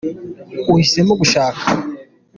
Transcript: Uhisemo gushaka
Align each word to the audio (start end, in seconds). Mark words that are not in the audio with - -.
Uhisemo 0.71 1.13
gushaka 1.21 1.61